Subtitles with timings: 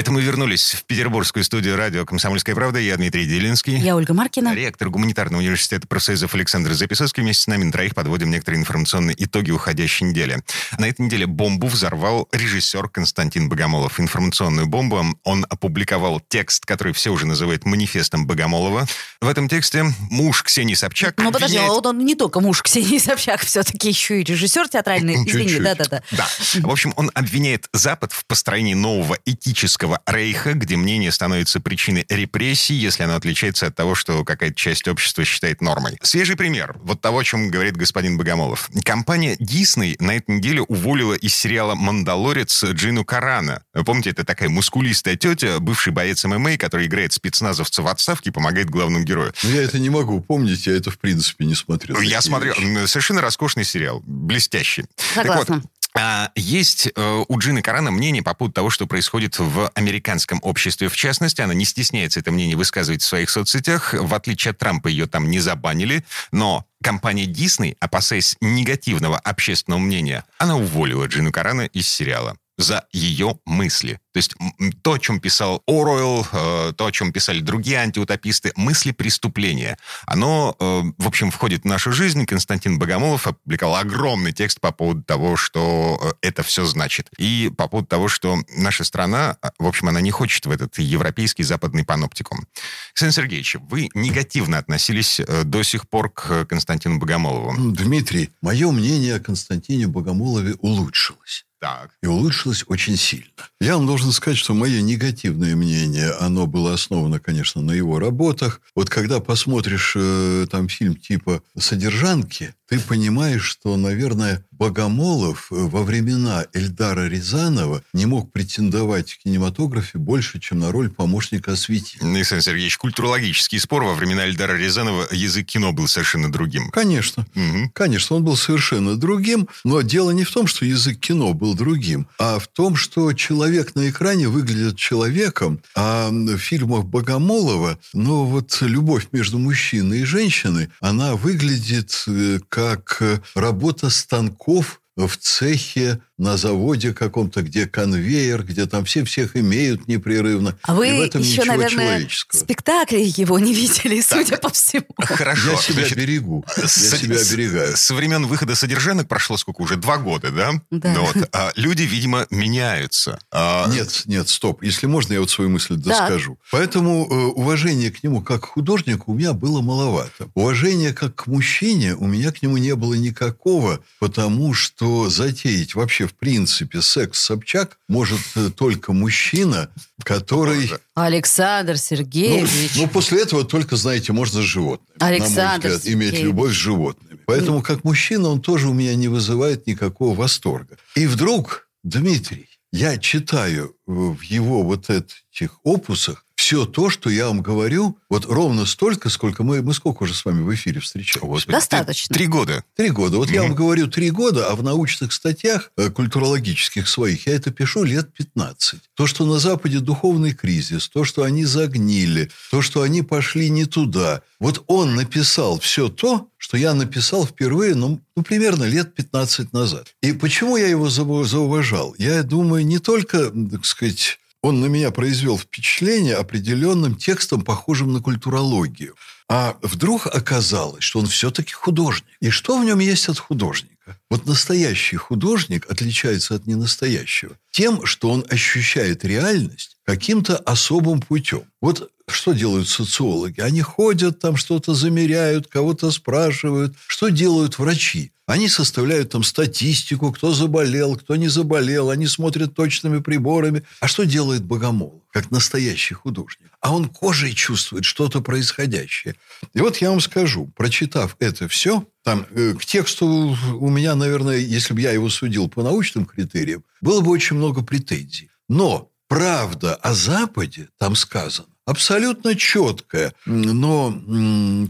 [0.00, 2.78] А это мы вернулись в петербургскую студию радио «Комсомольская правда».
[2.78, 3.76] Я Дмитрий Делинский.
[3.76, 4.54] Я Ольга Маркина.
[4.54, 7.22] Ректор гуманитарного университета профсоюзов Александр Записовский.
[7.22, 10.42] Вместе с нами на троих подводим некоторые информационные итоги уходящей недели.
[10.78, 14.00] На этой неделе бомбу взорвал режиссер Константин Богомолов.
[14.00, 18.86] Информационную бомбу он опубликовал текст, который все уже называют манифестом Богомолова.
[19.20, 22.96] В этом тексте муж Ксении Собчак Ну, подожди, обвиняет- вот он не только муж Ксении
[22.96, 25.16] Собчак, все-таки еще и режиссер театральный.
[25.26, 26.02] Извини, да-да-да.
[26.12, 26.26] Да.
[26.60, 32.74] В общем, он обвиняет Запад в построении нового этического рейха, где мнение становится причиной репрессий,
[32.74, 35.98] если оно отличается от того, что какая-то часть общества считает нормой.
[36.02, 38.70] Свежий пример вот того, о чем говорит господин Богомолов.
[38.84, 43.62] Компания Disney на этой неделе уволила из сериала «Мандалорец» Джину Карана.
[43.74, 48.32] Вы помните, это такая мускулистая тетя, бывший боец ММА, который играет спецназовца в отставке и
[48.32, 49.32] помогает главному герою.
[49.42, 52.00] Ну, я это не могу помнить, я это в принципе не смотрел.
[52.00, 52.54] Я смотрел.
[52.54, 52.86] вещи.
[52.86, 54.02] Совершенно роскошный сериал.
[54.04, 54.84] Блестящий.
[55.14, 55.44] Согласна.
[55.46, 59.70] Так вот, а, есть э, у Джины Карана мнение по поводу того, что происходит в
[59.74, 60.88] американском обществе.
[60.88, 63.94] В частности, она не стесняется это мнение высказывать в своих соцсетях.
[63.94, 66.04] В отличие от Трампа, ее там не забанили.
[66.30, 73.38] Но компания Disney, опасаясь негативного общественного мнения, она уволила Джину Карана из сериала за ее
[73.44, 74.00] мысли.
[74.12, 74.34] То есть
[74.82, 79.78] то, о чем писал Оруэлл, э, то, о чем писали другие антиутописты, мысли преступления.
[80.06, 82.26] Оно, э, в общем, входит в нашу жизнь.
[82.26, 87.08] Константин Богомолов опубликовал огромный текст по поводу того, что э, это все значит.
[87.18, 91.44] И по поводу того, что наша страна, в общем, она не хочет в этот европейский
[91.44, 92.46] западный паноптикум.
[92.94, 97.52] Александр Сергеевич, вы негативно относились до сих пор к Константину Богомолову.
[97.52, 101.44] Ну, Дмитрий, мое мнение о Константине Богомолове улучшилось.
[101.60, 101.90] Так.
[102.02, 103.26] И улучшилось очень сильно.
[103.60, 108.62] Я вам должен сказать, что мое негативное мнение, оно было основано, конечно, на его работах.
[108.74, 115.82] Вот когда посмотришь э, там фильм типа «Содержанки», ты понимаешь, что, наверное, Богомолов э, во
[115.82, 122.06] времена Эльдара Рязанова не мог претендовать в кинематографе больше, чем на роль помощника осветителя.
[122.06, 126.70] Александр Сергеевич, культурологический спор во времена Эльдара Рязанова язык кино был совершенно другим.
[126.72, 127.26] Конечно.
[127.34, 127.70] Мгм.
[127.70, 132.06] Конечно, он был совершенно другим, но дело не в том, что язык кино был другим,
[132.18, 138.58] а в том, что человек на экране выглядит человеком, а в фильмах Богомолова, ну вот
[138.60, 144.49] любовь между мужчиной и женщиной, она выглядит э, как э, работа станков
[144.96, 150.56] в цехе, на заводе каком-то, где конвейер, где там все всех имеют непрерывно.
[150.62, 152.38] А вы И в этом еще, ничего наверное, человеческого.
[152.40, 154.84] спектакли его не видели, судя по всему.
[154.98, 155.52] Хорошо.
[155.52, 156.44] Я себя Значит, берегу.
[156.56, 157.76] Я с- себя с- оберегаю.
[157.76, 159.76] Со времен выхода содержанок прошло сколько уже?
[159.76, 160.52] Два года, да?
[160.70, 160.92] Да.
[160.94, 163.18] Ну вот, а люди, видимо, меняются.
[163.32, 164.62] А, Нет, нет, стоп.
[164.62, 166.38] Если можно, я вот свою мысль доскажу.
[166.50, 170.28] Поэтому э, уважение к нему как к художнику у меня было маловато.
[170.34, 176.09] Уважение как к мужчине у меня к нему не было никакого, потому что затеять вообще
[176.10, 179.70] в принципе секс Собчак может э, только мужчина,
[180.04, 180.70] который...
[180.94, 182.72] Александр Ну, Сергеевич.
[182.76, 184.98] ну, после этого только, знаете, можно с животными.
[184.98, 187.18] на мой Александр взгляд, иметь любовь с животными.
[187.26, 190.76] Поэтому, как мужчина, он тоже у меня не вызывает никакого восторга.
[190.96, 197.42] И вдруг, Дмитрий, я читаю в его вот этих опусах все то, что я вам
[197.42, 199.60] говорю, вот ровно столько, сколько мы...
[199.60, 201.20] Мы сколько уже с вами в эфире встречались?
[201.22, 202.14] Господи, Достаточно.
[202.14, 202.64] Три, три года.
[202.76, 203.18] Три года.
[203.18, 203.48] Вот я Мгм.
[203.50, 208.10] вам говорю три года, а в научных статьях э, культурологических своих я это пишу лет
[208.14, 208.80] 15.
[208.94, 213.66] То, что на Западе духовный кризис, то, что они загнили, то, что они пошли не
[213.66, 214.22] туда.
[214.38, 219.94] Вот он написал все то, что я написал впервые, ну, ну, примерно лет 15 назад.
[220.00, 221.94] И почему я его зау- зауважал?
[221.98, 228.00] Я думаю, не только, так сказать, он на меня произвел впечатление определенным текстом, похожим на
[228.00, 228.94] культурологию.
[229.28, 232.08] А вдруг оказалось, что он все-таки художник.
[232.20, 233.76] И что в нем есть от художника?
[234.10, 241.42] Вот настоящий художник отличается от ненастоящего тем, что он ощущает реальность каким-то особым путем.
[241.60, 243.40] Вот что делают социологи?
[243.40, 246.74] Они ходят там, что-то замеряют, кого-то спрашивают.
[246.86, 248.12] Что делают врачи?
[248.26, 251.90] Они составляют там статистику, кто заболел, кто не заболел.
[251.90, 253.64] Они смотрят точными приборами.
[253.80, 256.50] А что делает Богомолов, как настоящий художник?
[256.60, 259.16] А он кожей чувствует что-то происходящее.
[259.54, 264.36] И вот я вам скажу, прочитав это все, там э, к тексту у меня, наверное,
[264.36, 268.30] если бы я его судил по научным критериям, было бы очень много претензий.
[268.48, 273.12] Но правда о Западе там сказано абсолютно четкая.
[273.26, 273.94] Но,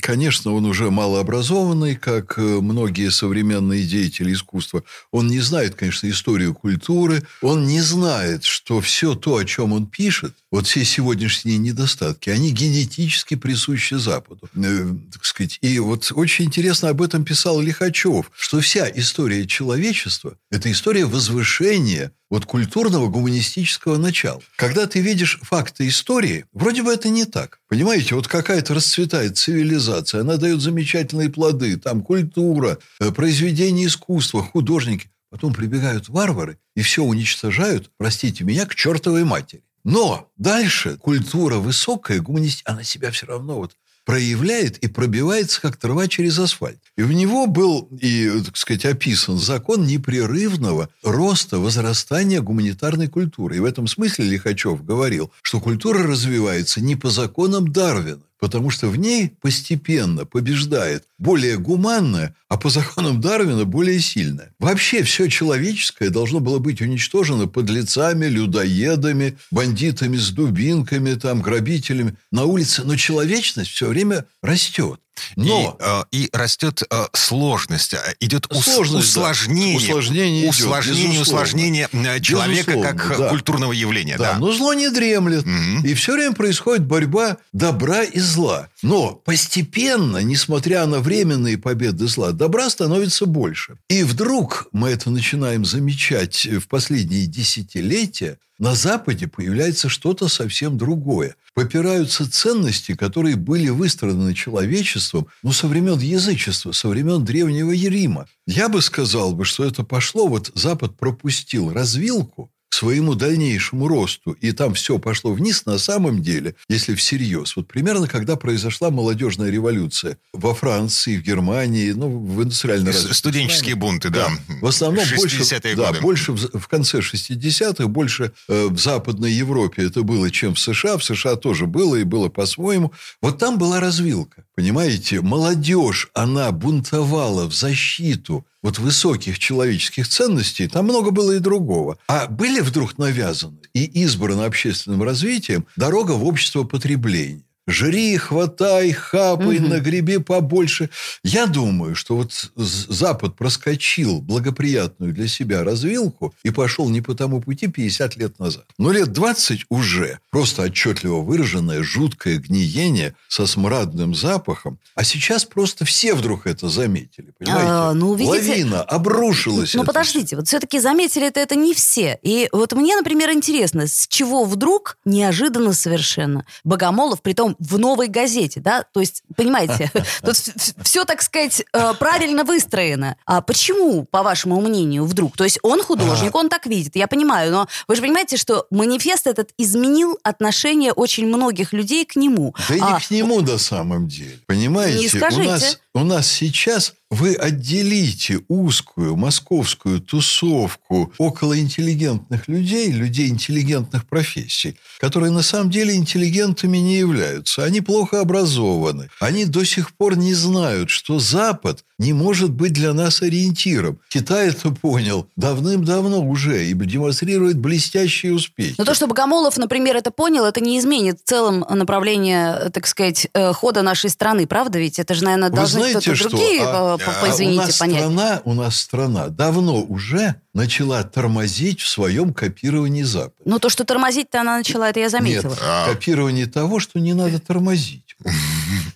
[0.01, 4.83] конечно, он уже малообразованный, как э, многие современные деятели искусства.
[5.11, 7.23] Он не знает, конечно, историю культуры.
[7.43, 12.51] Он не знает, что все то, о чем он пишет, вот все сегодняшние недостатки, они
[12.51, 14.49] генетически присущи Западу.
[14.55, 15.59] Э, так сказать.
[15.61, 22.13] И вот очень интересно об этом писал Лихачев, что вся история человечества– это история возвышения
[22.29, 24.41] вот культурного гуманистического начала.
[24.57, 27.61] Когда ты видишь факты истории, вроде бы это не так.
[27.69, 35.11] Понимаете, вот какая-то расцветает цивилизация, она дает замечательные плоды, там культура, э, произведения искусства, художники.
[35.31, 39.63] Потом прибегают варвары и все уничтожают, простите меня, к чертовой матери.
[39.85, 46.09] Но дальше культура высокая, гуманистическая, она себя все равно вот проявляет и пробивается, как трава
[46.09, 46.81] через асфальт.
[46.97, 53.57] И в него был, и, так сказать, описан закон непрерывного роста, возрастания гуманитарной культуры.
[53.57, 58.89] И в этом смысле Лихачев говорил, что культура развивается не по законам Дарвина, потому что
[58.89, 64.55] в ней постепенно побеждает более гуманное, а по законам Дарвина более сильное.
[64.59, 72.17] Вообще все человеческое должно было быть уничтожено под лицами, людоедами, бандитами с дубинками, там, грабителями
[72.33, 72.83] на улице.
[72.85, 75.01] Но человечность все время растет.
[75.37, 75.77] Но...
[75.79, 79.87] И, э, и растет э, сложность, э, идет сложность, усложнение, да.
[79.87, 81.89] усложнение, усложнение, идет, усложнение
[82.21, 83.29] человека безусловно, как да.
[83.29, 84.17] культурного явления.
[84.17, 85.45] Да, Да, но зло не дремлет.
[85.45, 85.85] Мгм.
[85.85, 88.69] И все время происходит борьба добра и зла.
[88.83, 93.77] Но постепенно, несмотря на временные победы зла, добра становится больше.
[93.89, 101.35] И вдруг мы это начинаем замечать в последние десятилетия, на Западе появляется что-то совсем другое.
[101.55, 108.29] Попираются ценности, которые были выстроены человечеством ну, со времен язычества, со времен Древнего Рима.
[108.47, 114.31] Я бы сказал, бы, что это пошло, вот Запад пропустил развилку, к своему дальнейшему росту,
[114.33, 117.57] и там все пошло вниз, на самом деле, если всерьез.
[117.57, 123.75] Вот примерно, когда произошла молодежная революция во Франции, в Германии, ну, в индустриальной развитой Студенческие
[123.75, 124.31] бунты, да.
[124.61, 126.01] В основном больше, 60-е да, годы.
[126.01, 130.97] больше в, в конце 60-х, больше э, в Западной Европе это было, чем в США.
[130.97, 132.93] В США тоже было и было по-своему.
[133.21, 134.45] Вот там была развилка.
[134.55, 141.99] Понимаете, молодежь, она бунтовала в защиту вот высоких человеческих ценностей, там много было и другого.
[142.09, 147.45] А были вдруг навязаны и избраны общественным развитием дорога в общество потребления.
[147.71, 149.69] Жри, хватай, хапай, Мгм.
[149.69, 150.91] нагреби побольше.
[151.23, 157.41] Я думаю, что вот Запад проскочил благоприятную для себя развилку и пошел не по тому
[157.41, 158.65] пути 50 лет назад.
[158.79, 164.79] Но лет 20 уже просто отчетливо выраженное жуткое гниение со смрадным запахом.
[164.95, 167.33] А сейчас просто все вдруг это заметили.
[167.39, 167.67] Понимаете?
[167.71, 169.75] А, ну, видите- Лавина обрушилась.
[169.75, 172.19] Ну, подождите, вот все-таки заметили это, это не все.
[172.23, 178.61] И вот мне, например, интересно, с чего вдруг, неожиданно совершенно, Богомолов, притом в новой газете,
[178.61, 178.85] да?
[178.93, 179.93] То есть, понимаете,
[180.23, 180.37] тут
[180.83, 183.17] все, так сказать, э, правильно выстроено.
[183.27, 185.37] А почему, по вашему мнению, вдруг?
[185.37, 189.27] То есть он художник, он так видит, я понимаю, но вы же понимаете, что манифест
[189.27, 192.55] этот изменил отношение очень многих людей к нему.
[192.69, 194.39] Да и А, не к нему на самом деле.
[194.47, 194.99] Понимаете?
[194.99, 195.79] Не скажите.
[195.95, 205.43] У нас сейчас вы отделите узкую московскую тусовку околоинтеллигентных людей, людей интеллигентных профессий, которые на
[205.43, 207.65] самом деле интеллигентами не являются.
[207.65, 209.11] Они плохо образованы.
[209.19, 213.99] Они до сих пор не знают, что Запад не может быть для нас ориентиром.
[214.09, 218.77] Китай это понял давным-давно уже и демонстрирует блестящие успехи.
[218.79, 223.29] Но то, что Богомолов, например, это понял, это не изменит в целом направление, так сказать,
[223.35, 224.79] э, хода нашей страны, правда?
[224.79, 227.79] Ведь это же, наверное, должны кто-то другие, А- э, по- а А у извините, нас
[227.79, 227.97] понять.
[228.01, 233.35] страна, у нас страна давно уже начала тормозить в своем копировании Запада.
[233.45, 235.51] Ну, то, что тормозить-то она начала, это я заметила.
[235.51, 235.87] Нет, А.
[235.93, 238.05] копирование того, что не надо тормозить.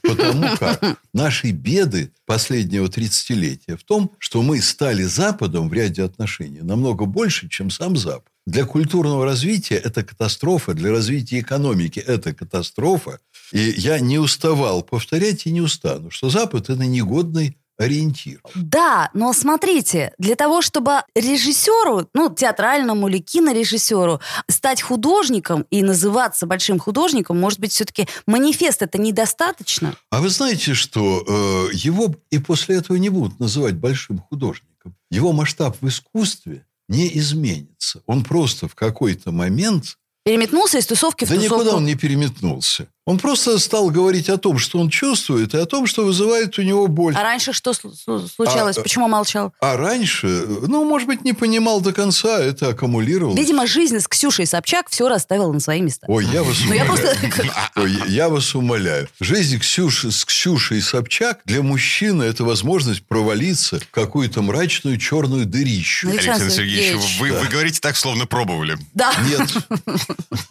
[0.03, 6.61] Потому как наши беды последнего 30-летия в том, что мы стали Западом в ряде отношений
[6.63, 8.29] намного больше, чем сам Запад.
[8.47, 13.19] Для культурного развития это катастрофа, для развития экономики это катастрофа.
[13.53, 18.41] И я не уставал повторять и не устану, что Запад– это негодный ориентир.
[18.55, 26.47] Да, но смотрите, для того, чтобы режиссеру, ну, театральному или кинорежиссеру стать художником и называться
[26.47, 29.97] большим художником, может быть, все-таки манифест это недостаточно?
[30.11, 34.95] А вы знаете, что э, его и после этого не будут называть большим художником.
[35.11, 38.03] Его масштаб в искусстве не изменится.
[38.07, 39.97] Он просто в какой-то момент...
[40.25, 41.57] Переметнулся из тусовки в Да тусовку.
[41.57, 42.89] никуда он не переметнулся.
[43.07, 46.63] Он просто стал говорить о том, что он чувствует, и о том, что вызывает у
[46.63, 47.15] него боль.
[47.15, 47.93] А раньше что слу-
[48.29, 48.79] случалось?
[48.79, 49.53] А, Почему молчал?
[49.61, 53.39] А раньше, ну, может быть, не понимал до конца, это аккумулировалось.
[53.39, 56.07] Видимо, жизнь с Ксюшей Собчак все расставила на свои места.
[56.09, 57.19] Ой, я вас Ну, я умоляю.
[57.19, 57.53] просто...
[57.77, 59.09] Ой, я вас умоляю.
[59.21, 66.09] Жизнь Ксюши, с Ксюшей Собчак для мужчины– это возможность провалиться в какую-то мрачную черную дырищу.
[66.09, 67.21] Александр Александр Сергеевич, Сергеевич.
[67.21, 68.79] вы, вы говорите так, словно пробовали.
[68.95, 69.13] Да.
[69.29, 69.51] Нет.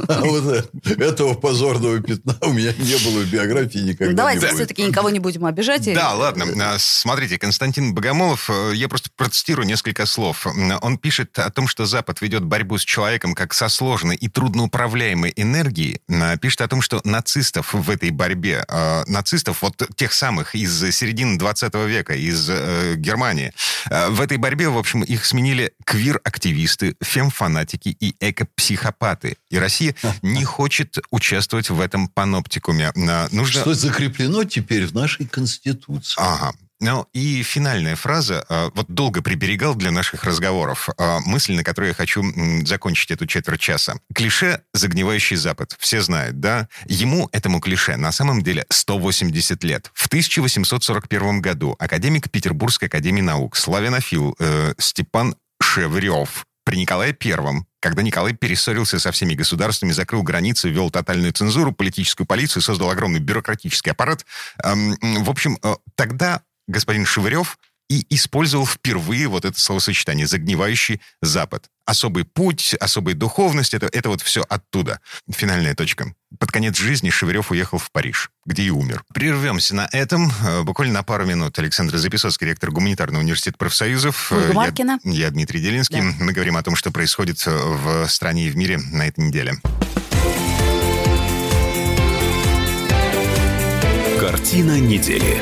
[0.07, 0.63] А вот э,
[1.03, 5.91] этого позорного пятна у меня не было биографии никогда Давайте все-таки никого не будем обижать.
[5.93, 6.45] Да, ладно.
[6.61, 10.47] А, Смотрите, Константин Богомолов, э, я просто процитирую несколько слов.
[10.81, 15.33] Он пишет о том, что Запад ведет борьбу с человеком как со сложной и трудноуправляемой
[15.35, 16.01] энергией.
[16.09, 20.95] А, Пишет о том, что нацистов в этой борьбе, э, нацистов вот тех самых из
[20.95, 23.53] середины 20 века, из э, Германии,
[23.89, 29.37] в этой борьбе, в общем, их сменили квир-активисты, фем-фанатики и эко-психопаты.
[29.49, 32.32] И Россия не хочет участвовать в этом паноптикуме.
[32.95, 33.61] А, Нужно...
[33.61, 36.15] Что закреплено теперь в нашей Конституции.
[36.17, 36.53] Ага.
[36.79, 38.45] Ну и финальная фраза.
[38.49, 40.89] э, Вот долго приберегал для наших разговоров.
[40.97, 42.21] э, Мысль, на которой я хочу
[42.65, 43.95] закончить эту четверть часа.
[44.13, 45.75] Клише «загнивающий Запад».
[45.79, 46.67] Все знают, да?
[46.87, 49.91] Ему, этому клише, на самом деле 180 лет.
[49.93, 58.01] В 1841 году академик Петербургской академии наук, славянофил э, Степан Шеврев при Николае Первом, когда
[58.01, 63.91] Николай перессорился со всеми государствами, закрыл границы, ввел тотальную цензуру, политическую полицию, создал огромный бюрократический
[63.91, 64.25] аппарат.
[64.63, 67.59] Эм, В общем, э, тогда господин Шевырев
[67.89, 71.65] и использовал впервые вот это словосочетание «загнивающий Запад».
[71.85, 75.01] Особый путь, особая духовность, это, это вот все оттуда.
[75.29, 76.13] Финальная точка.
[76.39, 79.03] Под конец жизни Шевырев уехал в Париж, где и умер.
[79.13, 80.31] Прервемся на этом.
[80.45, 81.59] Э, Буквально на пару минут.
[81.59, 84.31] Александр Записоцкий, ректор Гуманитарного университета профсоюзов.
[84.31, 84.99] Ольга Э, я- Маркина.
[85.03, 85.99] Я, Дмитрий Делинский.
[85.99, 86.13] Да.
[86.23, 89.57] Мы говорим о том, что происходит э, в стране и в мире на этой неделе.
[94.19, 95.41] Картина недели.